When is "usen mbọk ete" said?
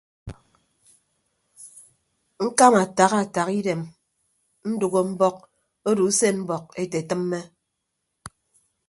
6.09-6.99